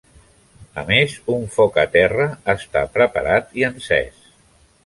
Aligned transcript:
A 0.81 0.85
més, 0.87 1.17
un 1.33 1.45
foc 1.57 1.77
a 1.83 1.85
terra 1.97 2.27
està 2.57 2.85
preparat 2.99 3.55
i 3.61 3.71
encès. 3.73 4.29